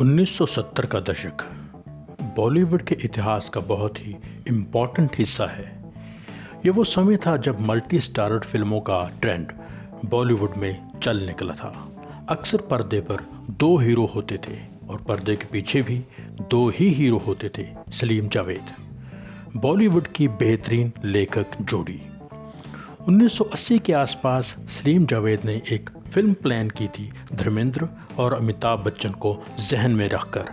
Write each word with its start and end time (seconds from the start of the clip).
1970 0.00 0.86
का 0.86 1.00
दशक 1.00 1.42
बॉलीवुड 2.36 2.82
के 2.82 2.96
इतिहास 3.04 3.48
का 3.48 3.60
बहुत 3.60 3.98
ही 3.98 4.16
इंपॉर्टेंट 4.48 5.10
हिस्सा 5.18 5.46
है। 5.46 5.92
ये 6.66 6.70
वो 6.70 6.84
समय 6.84 7.16
था 7.16 7.36
जब 7.36 7.60
मल्टी 7.60 8.00
स्टारड 8.00 8.44
फ़िल्मों 8.44 8.80
का 8.80 9.10
ट्रेंड 9.20 9.52
बॉलीवुड 10.04 10.54
में 10.56 10.88
चल 11.02 11.16
निकला 11.26 11.54
था। 11.54 11.88
अक्सर 12.28 12.58
पर्दे 12.58 13.00
पर 13.00 13.16
दो 13.50 13.76
हीरो 13.76 14.06
होते 14.06 14.38
थे 14.48 14.58
और 14.88 15.02
पर्दे 15.02 15.36
के 15.36 15.44
पीछे 15.44 15.82
भी 15.82 16.04
दो 16.50 16.68
ही 16.68 16.90
हीरो 16.90 17.18
होते 17.18 17.50
थे, 17.58 17.66
सलीम 17.92 18.28
जावेद। 18.28 18.72
बॉलीवुड 19.56 20.06
की 20.06 20.28
बेहतरीन 20.28 20.92
लेखक 21.04 21.46
जोड़ी। 21.62 22.02
1980 23.08 23.78
के 23.78 23.92
आसपास 23.92 24.56
सलीम 24.68 25.06
जावेद 25.06 25.40
ने 25.44 25.62
एक 25.70 25.90
फ़िल्म 26.12 26.32
प्लान 26.34 26.70
की 26.70 26.86
थी 26.88 27.10
धर्मेंद्र 27.32 27.88
और 28.18 28.34
अमिताभ 28.34 28.78
बच्चन 28.78 29.10
को 29.14 29.36
जहन 29.60 29.90
में 29.90 30.06
रखकर। 30.08 30.48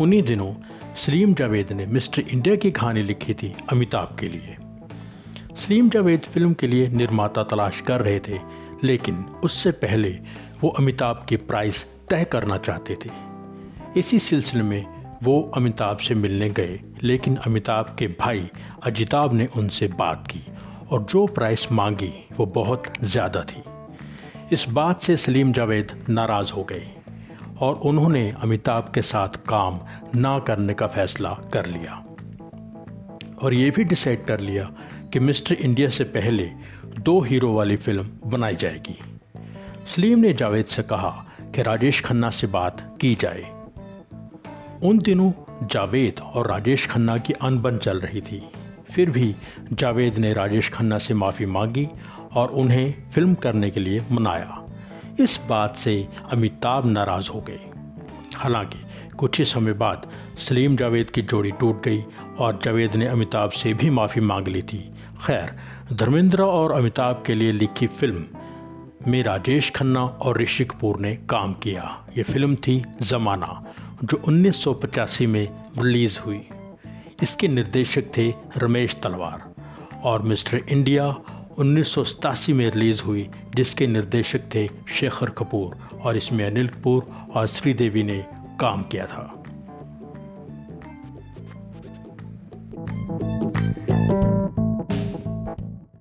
उन्हीं 0.00 0.22
दिनों 0.22 0.52
सलीम 0.96 1.34
जावेद 1.34 1.72
ने 1.72 1.86
मिस्टर 1.86 2.22
इंडिया 2.22 2.56
की 2.56 2.70
कहानी 2.70 3.02
लिखी 3.02 3.34
थी 3.34 3.54
अमिताभ 3.72 4.16
के 4.20 4.26
लिए। 4.26 4.56
सलीम 5.56 5.88
जावेद 5.90 6.20
फ़िल्म 6.24 6.54
के 6.54 6.66
लिए 6.66 6.88
निर्माता 6.88 7.42
तलाश 7.44 7.80
कर 7.80 8.00
रहे 8.00 8.20
थे, 8.20 8.38
लेकिन 8.84 9.24
उससे 9.44 9.70
पहले 9.70 10.18
वो 10.62 10.68
अमिताभ 10.70 11.24
की 11.28 11.36
प्राइस 11.36 11.84
तय 12.10 12.24
करना 12.24 12.58
चाहते 12.58 12.96
थे। 13.04 13.10
इसी 13.96 14.18
सिलसिले 14.18 14.62
में 14.62 14.84
वो 15.22 15.40
अमिताभ 15.56 15.96
से 15.98 16.14
मिलने 16.14 16.48
गए, 16.50 16.80
लेकिन 17.02 17.36
अमिताभ 17.36 17.94
के 17.98 18.06
भाई 18.20 18.48
अजिताभ 18.82 19.32
ने 19.32 19.46
उनसे 19.56 19.88
बात 19.98 20.26
की 20.26 20.40
और 20.92 21.02
जो 21.02 21.26
प्राइस 21.26 21.70
मांगी 21.72 22.12
वो 22.36 22.46
बहुत 22.54 22.92
ज़्यादा 23.02 23.42
थी। 23.42 23.62
इस 24.52 24.66
बात 24.68 25.00
से 25.00 25.16
सलीम 25.16 25.52
जावेद 25.52 26.04
नाराज़ 26.08 26.52
हो 26.52 26.64
गए 26.64 26.88
और 27.60 27.74
उन्होंने 27.74 28.34
अमिताभ 28.40 28.92
के 28.94 29.02
साथ 29.02 29.28
काम 29.28 29.80
ना 30.14 30.38
करने 30.38 30.74
का 30.74 30.86
फैसला 30.86 31.38
कर 31.52 31.66
लिया। 31.66 32.04
और 33.42 33.54
ये 33.54 33.70
भी 33.70 33.84
डिसाइड 33.84 34.24
कर 34.24 34.40
लिया 34.40 34.72
कि 35.12 35.18
मिस्टर 35.18 35.54
इंडिया 35.54 35.88
से 35.88 36.04
पहले 36.04 36.50
दो 36.84 37.20
हीरो 37.20 37.52
वाली 37.52 37.76
फ़िल्म 37.76 38.10
बनाई 38.26 38.56
जाएगी। 38.56 38.98
सलीम 39.86 40.18
ने 40.18 40.32
जावेद 40.32 40.64
से 40.64 40.82
कहा 40.82 41.26
कि 41.42 41.62
राजेश 41.62 42.00
खन्ना 42.00 42.30
से 42.30 42.46
बात 42.46 42.98
की 43.00 43.14
जाए। 43.14 43.42
उन 44.82 44.98
दिनों 44.98 45.32
जावेद 45.66 46.20
और 46.20 46.50
राजेश 46.50 46.86
खन्ना 46.86 47.18
की 47.18 47.32
अनबन 47.32 47.78
चल 47.78 48.00
रही 48.00 48.20
थी। 48.20 48.48
फिर 48.94 49.10
भी 49.10 49.36
जावेद 49.72 50.18
ने 50.18 50.32
राजेश 50.32 50.70
खन्ना 50.70 50.98
से 50.98 51.14
माफ़ी 51.14 51.46
मांगी 51.46 51.88
और 52.34 52.48
उन्हें 52.48 52.94
फ़िल्म 53.10 53.34
करने 53.34 53.70
के 53.70 53.80
लिए 53.80 54.04
मनाया। 54.12 54.58
इस 55.20 55.40
बात 55.48 55.76
से 55.76 56.08
अमिताभ 56.32 56.86
नाराज़ 56.86 57.30
हो 57.30 57.40
गए। 57.40 57.60
हालाँकि, 58.36 58.78
कुछ 59.16 59.38
ही 59.38 59.44
समय 59.44 59.72
बाद 59.72 60.10
सलीम 60.36 60.76
जावेद 60.76 61.10
की 61.10 61.22
जोड़ी 61.22 61.50
टूट 61.50 61.84
गई 61.84 62.04
और 62.38 62.60
जावेद 62.62 62.96
ने 62.96 63.06
अमिताभ 63.06 63.50
से 63.50 63.74
भी 63.74 63.90
माफ़ी 63.90 64.20
मांग 64.20 64.48
ली 64.48 64.62
थी। 64.62 64.92
खैर, 65.26 65.58
धर्मेंद्र 65.92 66.42
और 66.42 66.72
अमिताभ 66.72 67.22
के 67.26 67.34
लिए 67.34 67.52
लिखी 67.52 67.86
फ़िल्म 67.86 68.24
में 69.08 69.22
राजेश 69.22 69.70
खन्ना 69.70 70.04
और 70.04 70.40
ऋषि 70.40 70.64
कपूर 70.64 71.00
ने 71.00 71.16
काम 71.16 71.54
किया। 71.54 72.04
ये 72.16 72.22
फ़िल्म 72.22 72.54
थी 72.54 72.84
ज़माना, 73.02 73.64
जो 74.04 74.22
1985 74.28 75.26
में 75.26 75.48
रिलीज़ 75.78 76.20
हुई। 76.20 76.48
इसके 77.22 77.48
निर्देशक 77.48 78.04
थे 78.16 78.34
रमेश 78.56 78.96
तलवार 79.02 79.54
और 80.04 80.22
मिस्टर 80.22 80.56
इंडिया 80.58 81.16
उन्नीस 81.58 81.88
सौ 81.88 82.04
सतासी 82.04 82.52
में 82.52 82.70
रिलीज़ 82.70 83.02
हुई, 83.02 83.28
जिसके 83.54 83.86
निर्देशक 83.86 84.40
थे 84.54 84.68
शेखर 84.88 85.30
कपूर 85.30 85.98
और 86.00 86.16
इसमें 86.16 86.44
अनिल 86.46 86.68
कपूर 86.68 87.06
और 87.34 87.46
श्रीदेवी 87.46 88.02
ने 88.02 88.24
काम 88.60 88.82
किया 88.82 89.06
था। 89.06 89.41